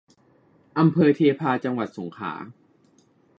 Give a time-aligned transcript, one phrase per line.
[0.79, 2.33] อำเภอเทพา จังหวัดสงขลา